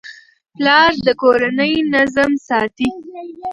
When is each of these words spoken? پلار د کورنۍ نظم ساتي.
پلار 0.55 0.91
د 1.05 1.07
کورنۍ 1.21 1.73
نظم 1.93 2.31
ساتي. 2.47 2.89